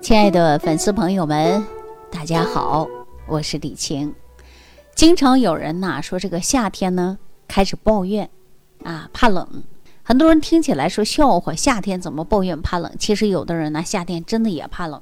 [0.00, 1.62] 亲爱的粉丝朋友们，
[2.10, 2.88] 大家好，
[3.26, 4.14] 我是李晴。
[4.94, 8.28] 经常有人呐说这个夏天呢开始抱怨
[8.82, 9.62] 啊怕冷，
[10.02, 12.90] 很多人听起来说笑话，夏天怎么抱怨怕冷？
[12.98, 15.00] 其实有的人呢夏天真的也怕冷。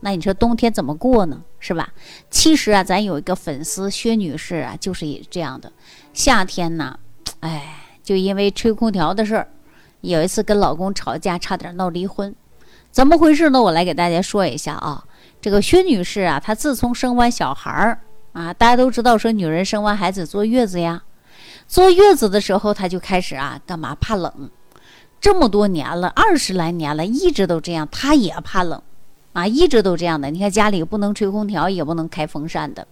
[0.00, 1.42] 那你说冬天怎么过呢？
[1.58, 1.92] 是吧？
[2.30, 5.70] 其实啊，咱有一个粉丝薛女士啊，就是这样的。
[6.14, 6.98] 夏天呢，
[7.40, 9.48] 哎，就因为吹空调的事儿，
[10.00, 12.34] 有一次跟老公吵架，差点闹离婚。
[12.90, 13.62] 怎么回事呢？
[13.62, 15.04] 我来给大家说一下啊。
[15.40, 18.00] 这个薛女士啊，她自从生完小孩儿
[18.32, 21.02] 啊，大家都知道说女人生完孩子坐月子呀，
[21.66, 24.50] 坐月子的时候她就开始啊，干嘛怕冷？
[25.20, 28.82] 这么多年了，二十来年了，一直都这样，她也怕冷。
[29.32, 30.28] 啊，一直都这样的。
[30.28, 32.84] 你看家里不能吹空调，也不能开风扇的，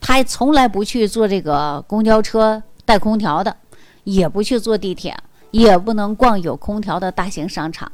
[0.00, 3.56] 她从来不去坐这个公交车带空调的，
[4.02, 5.16] 也不去坐地铁，
[5.52, 7.92] 也不能逛有空调的大型商场。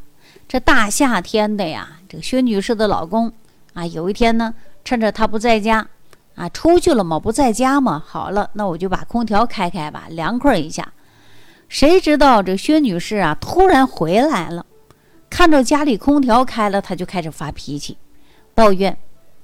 [0.54, 3.32] 这大夏天的呀，这个薛女士的老公
[3.72, 4.54] 啊，有一天呢，
[4.84, 5.84] 趁着她不在家，
[6.36, 10.92] 啊，出去了嘛，不在家嘛，好了，那我就把空调开开吧，凉快一下。
[11.69, 14.64] 谁知道这薛女士啊，突然回来了。
[15.28, 17.98] 看着家里空调开了，她就开始发脾气，
[18.55, 18.97] 抱怨，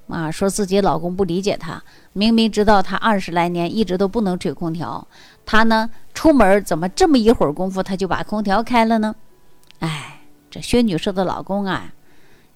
[0.06, 1.83] 啊，说自己老公不理解她。
[2.12, 5.05] 明明知道她二十来年一直都不能吹空调，
[5.44, 9.16] 她呢出门怎么这么一会儿功夫，她就把空调开了呢？
[9.81, 10.19] 哎，
[10.51, 11.93] 这薛女士的老公啊，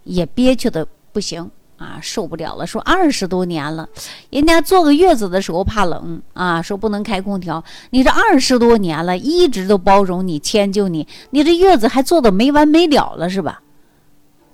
[0.03, 1.50] 也憋屈的不行。
[1.77, 2.64] 啊，受不了了！
[2.64, 3.87] 说二十多年了，
[4.31, 7.62] 人家坐个月子的时候怕冷啊，说不能开空调。
[7.91, 13.61] 你这二十多年了，一直都包容你、迁就你，你这月子还坐的没完没了了，是吧？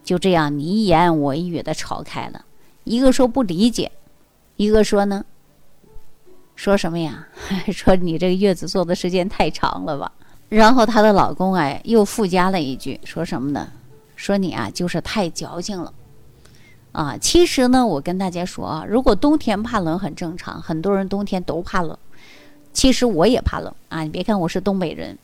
[0.02, 2.46] 就这样，你一言我一语的吵开了。
[2.84, 3.92] 一个说不理解，
[4.56, 5.22] 一个说呢，
[6.56, 7.28] 说什么呀？
[7.70, 10.10] 说你这个月子坐的时间太长了吧？
[10.50, 13.68] 然后她的老公哎，又附加了一句，说什么呢？
[14.16, 15.90] 说你啊，就是太矫情了。
[16.92, 21.96] 啊，其实呢，我跟大家说啊，如果冬天怕冷很正常，很多人冬天都怕冷。
[22.72, 25.16] 其实我也怕冷啊，你别看我是东北人，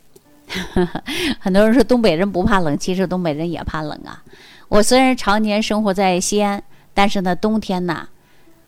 [1.40, 4.22] 很多人说东北人不怕冷，其实东北人也怕冷啊。
[4.68, 6.62] 我虽然常年生活在西安，
[6.94, 8.08] 但是呢，冬天呢，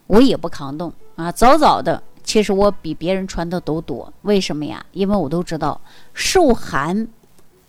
[0.08, 1.30] 我也不抗冻啊。
[1.32, 4.12] 早早的，其实我比别人穿的都多。
[4.20, 4.84] 为什么呀？
[4.92, 5.80] 因为我都知道
[6.12, 7.08] 受寒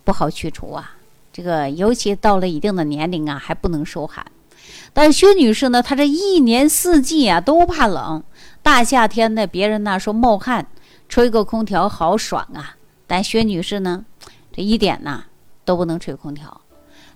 [0.04, 0.96] 不好去除啊。
[1.32, 4.22] 这个尤其到了一定的年龄啊，还不能受寒。
[4.92, 8.22] 但薛女士呢，她这一年四季啊都怕冷。
[8.62, 10.66] 大夏天的，别人呢说冒汗，
[11.08, 12.76] 吹个空调好爽啊。
[13.06, 14.04] 但薛女士呢，
[14.52, 15.24] 这一点呢
[15.64, 16.60] 都不能吹空调。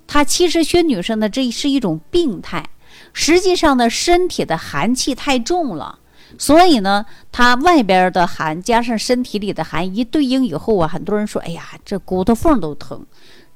[0.06, 2.64] 她其实薛女士呢，这是一种病态。
[3.12, 5.98] 实际上呢，身体的寒气太重了，
[6.38, 13.04] 所以呢，它外边的寒加上身体里的寒一对应以后啊，很多人说，哎呀，这骨头缝都疼。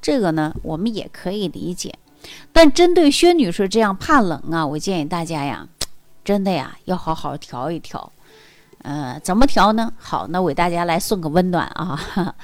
[0.00, 1.94] 这个呢，我们也可以理解。
[2.53, 5.67] 但针对薛女士这样怕冷啊，我建议大家呀，
[6.25, 8.12] 真的呀，要好好调一调。
[8.83, 9.93] 呃，怎么调呢？
[9.99, 11.99] 好，那我给大家来送个温暖啊。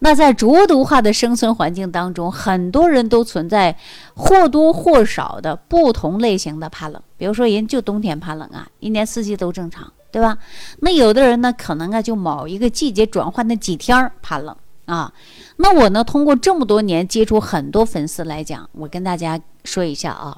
[0.00, 3.76] 那在浊毒化的生存环境当中，很多人都存在
[4.14, 7.00] 或多或少的不同类型的怕冷。
[7.16, 10.36] 比如说，人就冬天怕冷啊，一年四季都正常，对吧？
[10.80, 14.54] 那有的人呢，可能啊，就某一个季节转换的几天怕冷
[14.86, 15.12] 啊。
[15.56, 16.02] 那我呢？
[16.02, 20.36] 通过这么多年接触很多粉丝来讲，我跟大家说一下啊。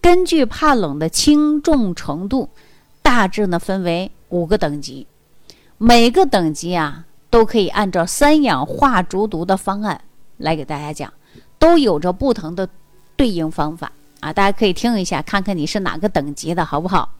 [0.00, 2.48] 根据怕冷的轻重程度，
[3.02, 5.06] 大致呢分为五个等级，
[5.78, 10.00] 每个等级啊都可以按照三氧化竹毒的方案
[10.36, 11.12] 来给大家讲，
[11.58, 12.68] 都有着不同的
[13.16, 14.32] 对应方法啊。
[14.32, 17.14] 大家可以听一下，看看你是哪个等级的好不好？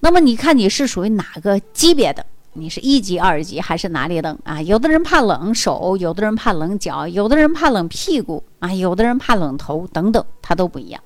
[0.00, 2.24] 那么你看你是属于哪个级别的？
[2.54, 4.60] 你是一级、二级还是哪里冷啊？
[4.62, 11.00] 有的人怕冷手，有的人怕冷脚，有的人怕冷屁股啊，有的人怕冷头等等，它都不一样。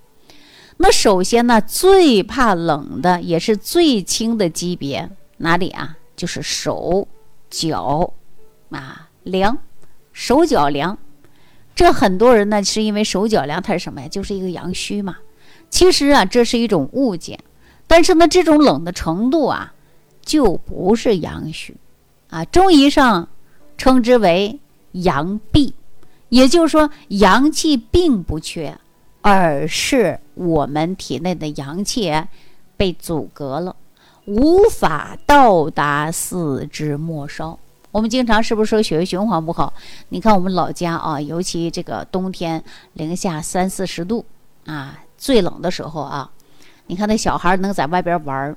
[0.83, 5.97] 那首先呢，最怕冷的也是最轻的级别哪里啊？
[6.17, 7.07] 就是手
[7.49, 8.13] 脚
[8.71, 9.57] 啊凉，
[10.13, 10.99] 手脚凉。
[11.77, 14.09] 这很多人呢是因为手脚凉，它是什么呀？
[14.09, 15.19] 就是一个阳虚嘛。
[15.71, 17.39] 其实啊，这是一种误解。
[17.87, 19.75] 但是呢，这种冷的程度啊。
[20.25, 21.77] 就不是阳虚，
[22.31, 23.29] 啊，中医上
[23.77, 24.61] 称之为
[24.93, 25.75] 阳闭，
[26.29, 28.79] 也就是说阳气并不缺，
[29.23, 32.13] 而是我们体内的阳气
[32.77, 33.75] 被阻隔了，
[34.27, 37.59] 无法到达四肢末梢。
[37.93, 39.73] 我们经常是不是说血液循环不好？
[40.09, 42.63] 你看我们老家啊，尤其这个冬天
[42.95, 44.25] 零下三四十度
[44.65, 46.31] 啊，最冷的时候啊，
[46.87, 48.57] 你看那小孩能在外边玩儿。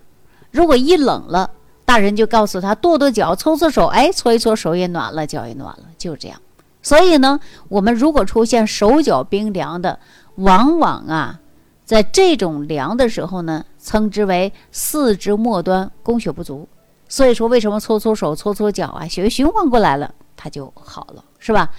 [0.51, 1.51] 如果一冷了，
[1.83, 6.41] 大人就告诉他跺跺脚、搓搓手，哎，搓一搓手也暖了，脚也暖了，就这样。
[6.81, 9.99] 所以呢，我们如果出现手脚冰凉的，
[10.35, 11.39] 往往啊，
[11.83, 16.67] 在这种凉的时候呢，称之为四肢末端供血不足。
[17.07, 21.69] 所以说，为什么搓搓手、搓搓脚啊，血液循环过来了，它就好了，是吧？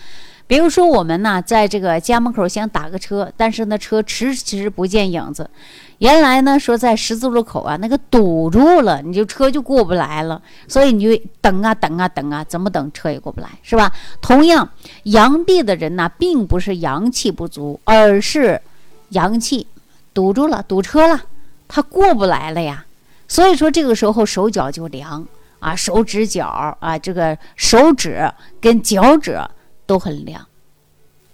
[0.49, 5.51] 比如说，我们呢，在这个家门口想打个车，但是那车迟迟不见影子。
[5.99, 10.41] 原来呢，说在十字路口啊，那个堵住了，你就车就过不来了。
[10.69, 13.91] 所以你就等啊等啊等啊，怎么等车也过不来，是吧？
[14.21, 14.69] 同样，
[15.05, 18.61] 阳闭的人呢，并不是阳气不足，而是
[19.09, 19.67] 阳气
[20.15, 21.21] 堵住了，堵车了，
[21.67, 22.85] 他过不来了呀。
[23.27, 25.27] 所以说，这个时候手脚就凉
[25.59, 26.47] 啊，手指脚
[26.79, 29.41] 啊，这个手指跟脚趾。
[29.87, 30.47] 都很凉，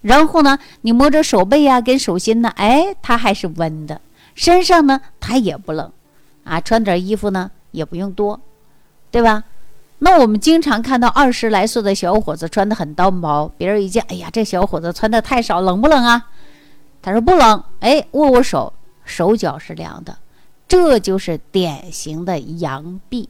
[0.01, 3.99] 然后呢，你摸着手背呀，跟手心呢，哎，它还是温的。
[4.35, 5.91] 身上呢，它也不冷，
[6.43, 8.39] 啊，穿点衣服呢也不用多，
[9.11, 9.43] 对吧？
[9.99, 16.29] 那我们经常看到二十来岁的小伙子穿的很单薄，别人一见，哎呀，这小伙子穿的太少，冷不冷啊？
[17.01, 18.73] 他说不冷，哎，握握手，
[19.05, 20.17] 手脚是凉的，
[20.67, 23.27] 这就是典型的阳痹。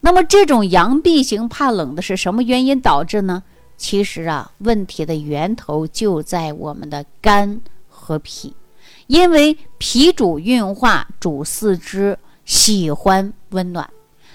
[0.00, 3.42] 那么这种阳痹型怕冷的是什么原因导致呢？
[3.80, 8.54] 其实啊，问题的源头就在我们的肝和脾，
[9.06, 13.86] 因为脾主运化，主四肢，喜欢温暖；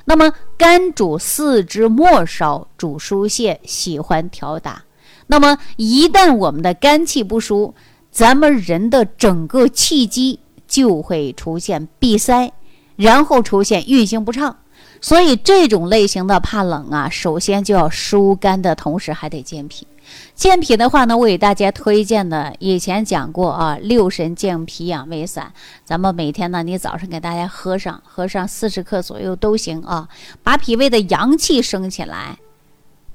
[0.06, 4.83] 那么肝主四肢末梢，主疏泄，喜欢调达。
[5.27, 7.75] 那么一旦我们的肝气不舒，
[8.09, 12.51] 咱们人的整个气机就会出现闭塞，
[12.95, 14.57] 然后出现运行不畅。
[15.06, 19.86] 所以这种类型的怕冷啊，首先就要疏肝的同时还得健脾。
[20.34, 25.54] 健脾的话呢，我给大家推荐的，以前讲过啊，六神健脾养胃散。
[25.84, 30.10] 咱们每天呢，你早上给大家喝上，喝上四十克左右都行啊，
[30.42, 32.40] 把脾胃的阳气升起来，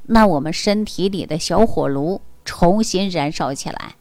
[0.06, 3.96] 那我们身体里的小火炉重新燃烧起来，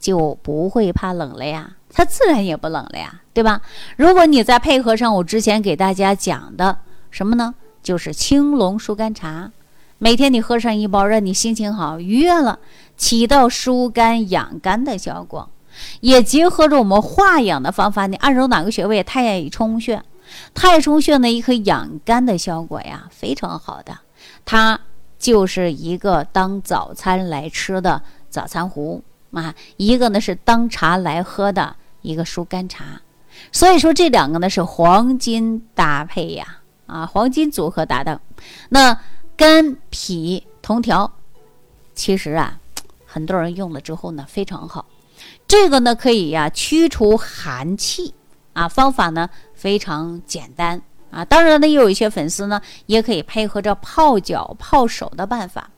[0.00, 3.60] 就不会怕冷了呀，它自然也不冷了呀，对吧？
[3.96, 6.78] 如果你再配合上我之前给大家讲的。
[7.10, 7.54] 什么呢？
[7.82, 9.50] 就是青龙疏肝茶，
[9.98, 12.58] 每天你喝上一包，让你心情好、愉悦了，
[12.96, 15.48] 起到疏肝养肝的效果。
[16.00, 19.02] 也结合着我们化养的方法，你按揉哪个穴位？
[19.02, 20.02] 太冲穴。
[20.52, 23.96] 太冲穴呢，一颗养肝的效果呀，非常好的。
[24.44, 24.78] 它
[25.18, 29.02] 就是一个当早餐来吃的早餐壶
[29.32, 33.00] 啊，一个呢是当茶来喝的一个疏肝茶。
[33.52, 36.58] 所以说这两个呢是黄金搭配呀。
[36.88, 38.20] 啊，黄金组合搭档，
[38.70, 38.98] 那
[39.36, 41.12] 肝脾同调，
[41.94, 42.58] 其实啊，
[43.06, 44.84] 很多人用了之后呢，非常好。
[45.46, 48.14] 这个呢，可以呀驱除寒气
[48.54, 50.80] 啊，方法呢非常简单
[51.10, 51.24] 啊。
[51.24, 55.70] 当然呢，也有一些粉丝呢，也可以配合着泡脚、泡手的办法。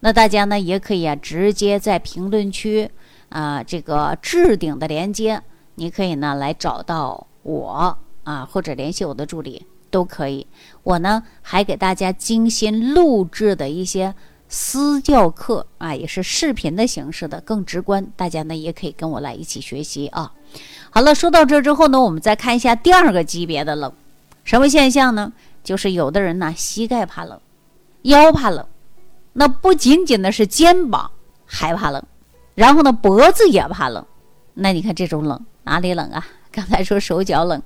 [0.00, 2.90] 那大家呢，也可以啊，直接在评论区
[3.30, 5.42] 啊，这个置顶的链接，
[5.76, 9.66] 你可以呢来找到我啊，或者联系我的助理。
[9.90, 10.46] 都可以，
[10.82, 14.14] 我呢还给大家精心录制的一些
[14.48, 18.06] 私教课啊，也是视频的形式的，更直观。
[18.16, 20.32] 大家呢也可以跟我来一起学习啊。
[20.90, 23.92] 好了，说到这之后呢，我们再看一下第二个级别的冷，
[24.44, 25.32] 什么现象呢？
[25.62, 27.38] 就是有的人呢膝盖怕冷，
[28.02, 28.66] 腰怕冷，
[29.34, 31.10] 那不仅仅的是肩膀
[31.44, 32.02] 还怕冷，
[32.54, 34.04] 然后呢脖子也怕冷。
[34.54, 36.26] 那你看这种冷哪里冷啊？
[36.50, 37.62] 刚才说手脚冷，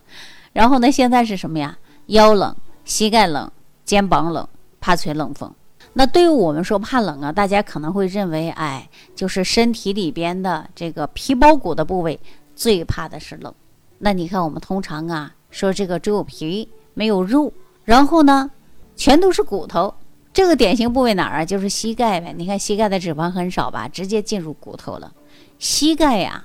[0.53, 1.79] 然后呢现在是什么呀？
[2.07, 3.51] 腰冷、膝盖冷、
[3.85, 4.47] 肩膀冷，
[4.81, 5.53] 怕吹冷风。
[5.95, 12.19] 那对于我们说怕冷啊，大家可能会认为，哎，就是身体里边的这个皮包骨的部位
[12.57, 13.55] 最怕的是冷。
[13.99, 17.53] 那你看，我们通常啊说这个只有皮没有肉，
[17.85, 18.51] 然后呢
[18.97, 19.95] 全都是骨头。
[20.33, 21.45] 这个典型部位哪儿啊？
[21.45, 22.35] 就是膝盖呗。
[22.37, 25.13] 你看膝盖的脂肪很少吧，直接进入骨头了。
[25.61, 26.45] 膝盖呀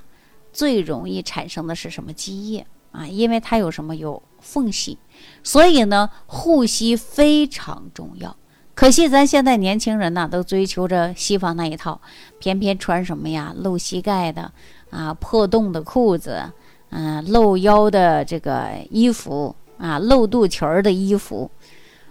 [0.52, 3.04] 最容易产生的是什么积液啊？
[3.08, 4.96] 因为它有什么有缝隙。
[5.42, 8.36] 所以呢，护膝非常重要。
[8.74, 12.00] 可惜咱现在年轻人呢，都追求着西方那一套，
[12.38, 14.50] 偏偏穿什么呀，露膝盖的
[14.88, 16.42] 啊，破洞的裤子，
[16.88, 21.50] 嗯，露腰的这个衣服啊，露肚脐儿的衣服。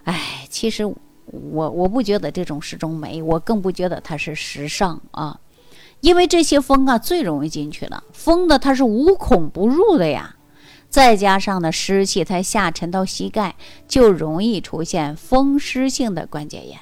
[0.04, 5.39] 哎，其实我我不觉得这种是种美，我更不觉得它是时尚啊。
[6.01, 10.36] 因为这些风啊，最容易进去了，风呢，它是无孔不入的呀。
[10.89, 13.55] 再加上呢，湿气它下沉到膝盖，
[13.88, 16.79] 就容易出现风湿性的关节炎。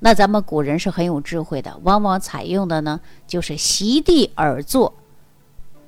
[0.00, 4.92] 那咱们古人是很有智慧的，往往采用的呢就是席地而坐，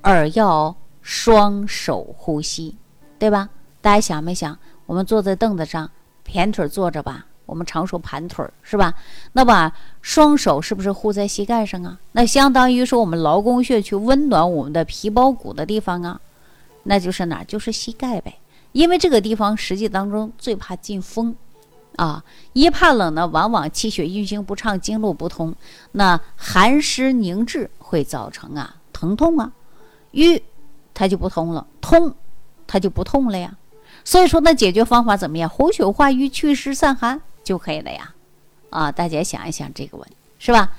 [0.00, 2.76] 而要双手呼吸，
[3.18, 3.49] 对吧？
[3.80, 4.59] 大家想没想？
[4.87, 5.90] 我们坐在凳子上，
[6.25, 8.94] 盘腿坐着吧，我们常说盘腿是吧？
[9.32, 11.99] 那把双手是不是护在膝盖上啊？
[12.12, 16.21] 那相当于说我们劳宫穴去温暖我们的皮包骨的地方啊。
[16.84, 17.44] 那就是哪儿？
[17.44, 18.38] 就是膝盖呗。
[18.72, 21.36] 因为这个地方实际当中最怕进风，
[21.96, 22.24] 啊，
[22.54, 25.54] 一怕冷呢，往往气血运行不畅，经络不通，
[25.92, 29.52] 那寒湿凝滞会造成啊疼痛啊，
[30.12, 30.42] 瘀
[30.94, 32.14] 它就不通了，通
[32.66, 33.54] 它就不痛了呀。
[34.04, 35.50] 所以说，那解决方法怎么样？
[35.50, 38.14] 活血化瘀、祛湿散寒就可以了呀。
[38.70, 40.72] 啊，大家想一想这个问题是吧？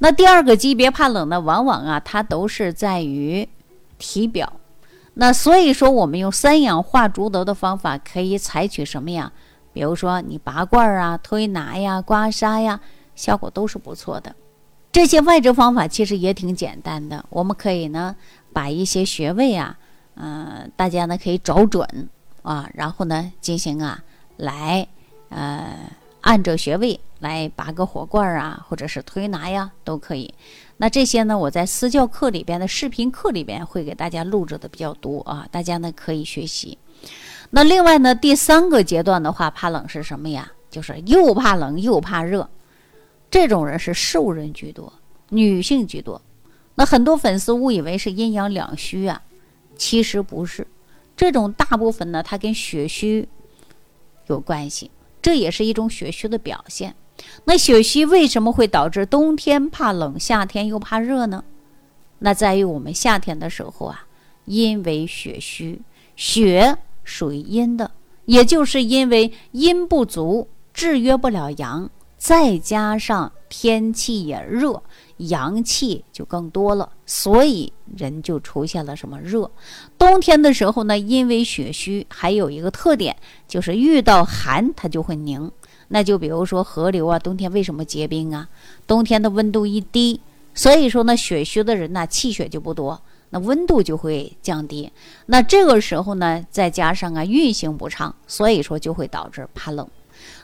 [0.00, 3.48] 那第二个级别怕冷呢，往往啊它都是在于
[3.98, 4.59] 体表。
[5.20, 9.30] 那所以说，我们用三氧化逐德的方法，可以采取什么呀？
[9.70, 12.80] 比如说你拔罐啊、推拿呀、刮痧呀，
[13.14, 14.34] 效果都是不错的。
[14.90, 18.16] 这些外治方法其实也挺简单的，我们可以呢
[18.54, 19.76] 把一些穴位啊，
[20.14, 22.08] 嗯，大家呢可以找准
[22.40, 24.02] 啊，然后呢进行啊
[24.38, 24.88] 来
[25.28, 25.76] 呃
[26.20, 30.32] 按着穴位来拔个火罐啊，或者是推拿呀，都可以。
[30.76, 31.36] 那这些呢？
[31.36, 36.78] 我在私教课里边的视频课里边会给大家录制的比较多啊，大家呢可以学习。
[37.50, 40.52] 那另外呢，第三个阶段的话，怕冷是什么呀？
[40.70, 42.48] 就是又怕冷又怕热，
[43.30, 44.92] 这种人是瘦人居多，
[45.30, 46.22] 女性居多。
[46.76, 49.20] 那很多粉丝误以为是阴阳两虚啊，
[49.76, 50.66] 其实不是。
[51.16, 53.28] 这种大部分呢，它跟血虚
[54.28, 54.90] 有关系，
[55.22, 56.94] 这也是一种血虚的表现。
[57.44, 61.44] 那血虚为什么会导致冬天怕冷，夏天又怕热呢？
[62.20, 64.06] 那在于我们夏天的时候啊，
[64.46, 65.80] 因为血虚，
[66.16, 67.90] 血属于阴的，
[68.24, 74.82] 也就是因为阴不足，制约不了阳，再加上天气也热，
[75.16, 79.50] 阳气就更多了，所以人就出现了什么热。
[79.96, 83.16] 冬天的时候呢，因为血虚，还有一个特点
[83.48, 85.50] 就是遇到寒它就会凝。
[85.88, 88.46] 那就比如说河流啊，冬天为什么结冰啊？
[88.86, 90.20] 冬天的温度一低，
[90.52, 93.00] 所以说呢，血虚的人呢，气血就不多，
[93.30, 94.92] 那温度就会降低。
[95.24, 99.88] 那这个时候呢，再加上啊运行不畅，所以说就会导致怕冷。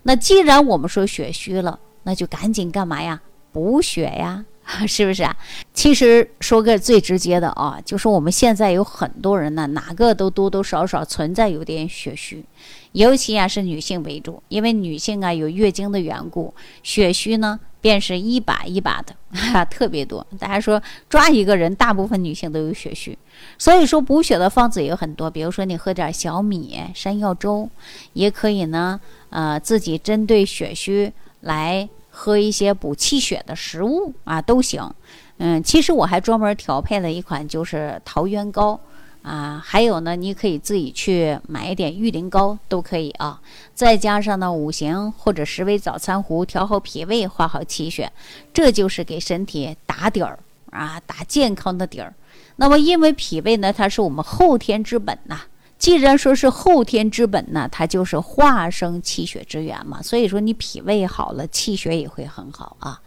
[0.02, 3.21] 那既然我们说血虚了，那就赶紧干嘛呀？
[3.52, 4.45] 补血呀。
[4.87, 5.37] 是不是啊？
[5.73, 12.44] 其实说个最直接的啊，就是我们现在有很多人呢，哪个都多多少少存在有点血虚，
[12.90, 20.26] 尤其啊是女性为主，因为女性啊有月经的缘故，血虚呢便是一把一把的，哈， 特别多。
[20.37, 23.16] 大家说抓一个人，大部分女性都有血虚，
[23.56, 27.70] 所以说补血的方子也有很多，比如说你喝点小米山药粥，
[28.14, 31.88] 也可以呢，呃，自己针对血虚来。
[32.18, 34.90] 喝一些补气血的食物啊都行，
[35.37, 38.80] 嗯，其实我还专门调配了一款就是桃源膏
[39.20, 43.38] 啊，还有呢，你可以自己去买一点玉灵膏都可以啊，
[43.75, 48.11] 再加上呢五行或者十味早餐壶调好脾胃化好气血，
[48.54, 50.38] 这就是给身体打底儿
[50.70, 52.14] 啊，打健康的底儿。
[52.56, 55.42] 那么因为脾胃呢，它是我们后天之本呐。
[55.78, 63.00] 既然说是后天之本呢，它就是化生气血之源嘛，所以说你脾胃好了，气血也会很好啊。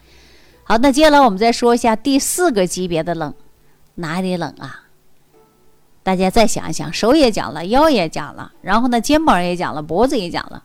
[0.64, 3.34] 好，那接下来我们再说一下第四个级别的冷，
[3.96, 4.86] 哪里冷啊？
[6.04, 10.64] 大家再想一想，手也讲了，腰也讲了，然后呢，肩膀也讲了，脖子也讲了，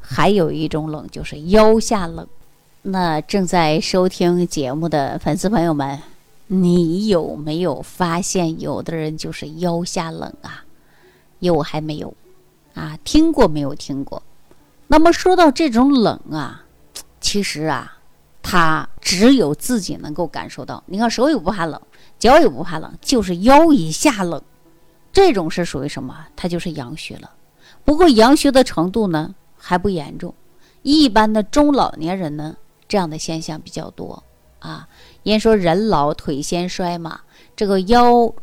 [0.00, 2.26] 还有一种冷就是腰下冷。
[2.82, 5.98] 那正在收听节目的粉丝朋友们，
[6.48, 10.64] 你有没有发现有的人就是腰下冷啊？
[11.46, 12.12] 有还没有，
[12.74, 14.22] 啊，听过没有听过？
[14.86, 16.64] 那么说到这种冷啊，
[17.20, 17.98] 其实啊，
[18.42, 20.82] 他只有自己能够感受到。
[20.86, 21.80] 你看手也不怕冷，
[22.18, 24.42] 脚也不怕冷，就是腰以下冷，
[25.12, 26.26] 这种是属于什么？
[26.36, 27.30] 它就是阳虚了。
[27.84, 30.34] 不过阳虚的程度呢还不严重，
[30.82, 34.22] 一般的中老年人呢这样的现象比较多
[34.58, 34.86] 啊。
[35.22, 37.20] 人说人老腿先衰嘛，
[37.56, 38.34] 这个腰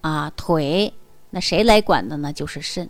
[0.00, 0.92] 啊腿。
[1.30, 2.32] 那谁来管的呢？
[2.32, 2.88] 就是肾。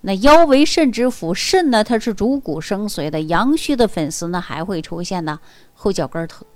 [0.00, 3.22] 那腰为肾之府，肾呢它是主骨生髓的。
[3.22, 5.40] 阳虚的粉丝呢还会出现呢
[5.72, 6.46] 后脚跟疼，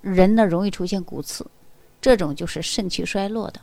[0.00, 1.46] 人呢容易出现骨刺，
[2.00, 3.60] 这种就是肾气衰落的，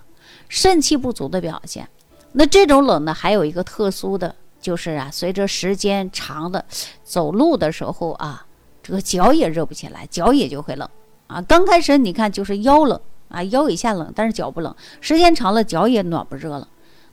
[0.48, 1.90] 肾气不足的表现。
[2.32, 6.64] 那这种冷呢还有一个特殊的，就是啊随着时间长了，
[7.04, 8.46] 走路的时候啊，
[8.84, 10.88] 这个脚也热不起来，脚也就会冷
[11.26, 11.42] 啊。
[11.42, 13.02] 刚开始你看就是腰冷。
[13.34, 16.68] 啊，腰以下冷，但是脚不冷，时间长了脚也暖不热了。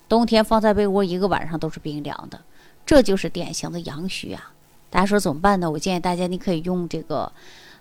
[0.07, 2.39] 冬天放在被窝一个晚上都是冰凉的，
[2.85, 4.53] 这就是典型的阳虚啊。
[4.91, 5.71] 大家说怎么办呢？
[5.71, 7.33] 我建议大家你可以用这个，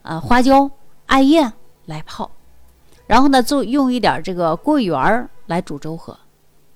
[0.03, 0.71] 呃，花椒、
[1.07, 1.51] 艾叶
[1.87, 2.31] 来泡，
[3.07, 6.17] 然后呢，就用一点这个桂圆儿来煮粥喝，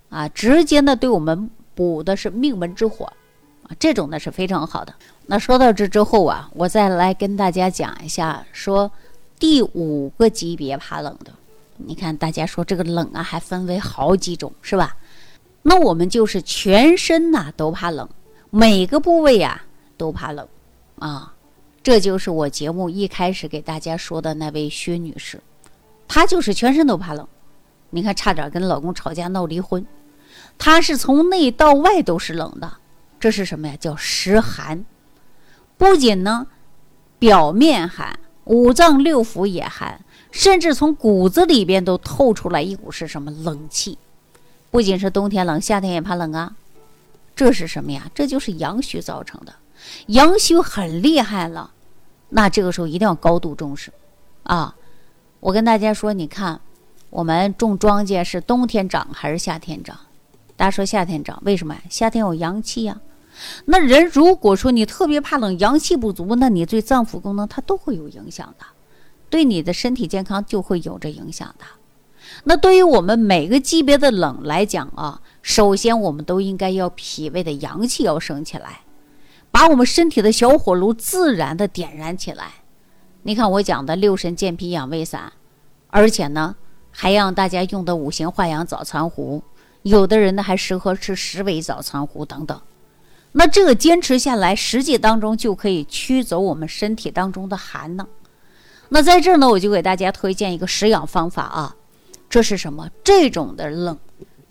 [0.09, 3.05] 啊，直接呢对我们补的是命门之火，
[3.63, 4.93] 啊，这种呢是非常好的。
[5.27, 8.91] 那说到这之后啊，我再来跟大家讲一下，说
[9.39, 11.31] 第五个级别怕冷的。
[11.85, 14.95] 你看，大家说这个冷啊，还分为好几种，是吧？
[15.61, 18.07] 那我们就是全身呐都怕冷，
[18.49, 19.61] 每个部位呀
[19.97, 20.47] 都怕冷
[20.99, 21.33] 啊。
[21.81, 25.39] 这就是我节目一开始给大家说的那位薛女士，
[26.07, 27.27] 她就是全身都怕冷。
[27.89, 29.85] 你看，差点跟老公吵架闹离婚。
[30.57, 32.71] 她是从内到外都是冷的，
[33.19, 33.75] 这是什么呀？
[33.79, 34.85] 叫实寒。
[35.77, 36.47] 不仅呢，
[37.19, 40.02] 表面寒，五脏六腑也寒，
[40.33, 43.99] 甚至从骨子里边都透出来一股是什么冷气。
[44.71, 46.55] 不仅是冬天冷，夏天也怕冷啊。
[47.35, 48.09] 这是什么呀？
[48.15, 49.53] 这就是阳虚造成的。
[50.07, 51.71] 阳虚很厉害了，
[52.29, 53.91] 那这个时候一定要高度重视，
[54.41, 54.75] 啊！
[55.39, 56.59] 我跟大家说，你看，
[57.11, 59.95] 我们种庄稼是冬天长还是夏天长？
[60.55, 61.81] 大家说夏天长，为什么呀？
[61.91, 62.99] 夏天有阳气呀。
[63.65, 68.65] 那人如果说你特别怕冷，阳气不足，那你对脏腑功能它都会有影响的，
[69.33, 71.65] 对你的身体健康就会有着影响的。
[72.43, 78.81] 那对于我们每个级别的冷来讲啊，首先我们都应该要脾胃的阳气要升起来。
[79.49, 82.51] 把我们身体的小火炉自然的点燃起来。
[83.23, 85.33] 你看我讲的六神健脾养胃散，
[85.87, 86.55] 而且呢
[86.91, 89.41] 还让大家用的五行化阳早餐壶，
[89.81, 92.61] 有的人呢还适合吃十味早餐壶等等。
[93.31, 98.07] 那这个坚持下来，实际当中就可以驱走我们身体当中的寒呢。
[98.93, 101.75] 那在这儿呢，我就给大家推荐一个食养方法啊，
[102.29, 102.87] 这是什么？
[103.03, 103.97] 这种的冷。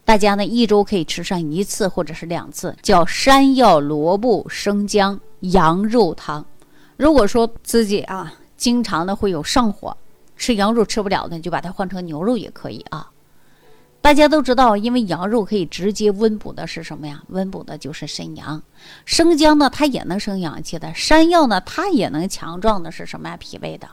[0.04, 6.44] 大家呢一周可以吃上一次或者是两次，叫山药萝卜生姜羊肉汤。
[6.96, 9.96] 如果说自己啊经常的会有上火，
[10.36, 13.08] 吃羊肉吃不了的，你就把它换成牛肉也可以啊。
[14.00, 17.22] 大家都知道，因为羊肉可以直接温补的是什么呀？
[17.28, 18.60] 温补的就是肾阳。
[19.04, 23.36] 生姜呢，它也能生阳气的；山药呢，它也能强壮的是什么呀？
[23.36, 23.86] 脾胃的。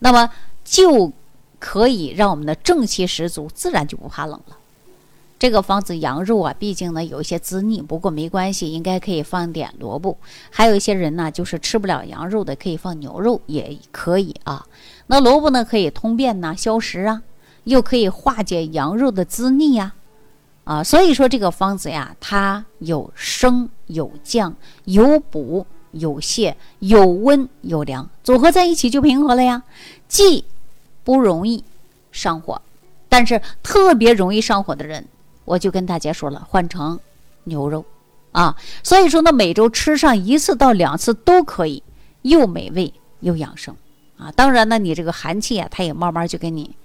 [0.00, 0.28] 那么
[0.64, 1.12] 就
[1.58, 4.56] 可以让我们的正气十足，自然就不怕冷了。
[5.38, 10.18] 这个方子羊肉啊，毕竟呢有一些滋腻，不过没关系，应该可以放点萝卜。
[10.50, 14.66] 还有一些人呢，就是吃不了羊肉的，可以放牛肉也可以啊。
[15.06, 17.22] 那萝卜呢，可以通便呐，消食啊，
[17.64, 19.94] 又可以化解羊肉的滋腻呀，
[20.64, 29.62] 啊，所以说这个方子呀，它有升有降，有补有泻，有温有凉，组合在一起就平和了呀。
[30.08, 30.44] 既
[31.04, 31.64] 不容易
[32.12, 32.60] 上火，
[33.08, 35.06] 但是特别容易上火的人。
[35.44, 37.00] 我就跟大家说了，换成
[37.44, 37.84] 牛肉
[38.32, 41.82] 啊，所以说呢，每周吃上一次到两次都可以，
[42.22, 43.74] 又美味又养生
[44.16, 44.30] 啊。
[44.32, 46.76] 当然呢，你这个寒气啊，它也慢慢就给你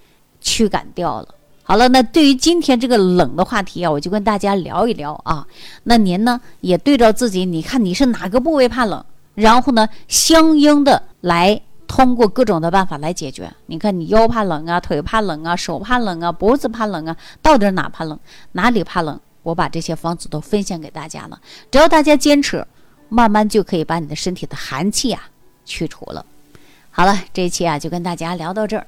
[0.42, 1.28] 驱赶掉了。
[1.68, 5.46] 好了，那对于今天这个冷的话题啊，我就跟大家聊一聊啊。
[5.84, 11.62] 那您呢，也对照自己，你看你是哪个部位怕冷，然后呢，相应的来。
[11.88, 13.50] 通过各种的办法来解决。
[13.68, 18.20] 你看，你腰怕冷啊，腿怕冷啊，手怕冷啊，脖子怕冷啊，到底哪怕冷，
[18.54, 19.18] 哪里怕冷？
[19.44, 21.40] 我把这些方子都分享给大家了。
[21.70, 22.66] 只要大家坚持，
[23.08, 25.30] 慢慢就可以把你的身体的寒气啊
[25.64, 26.26] 去除了。
[26.90, 28.88] 好了，这一期啊就跟大家聊到这儿，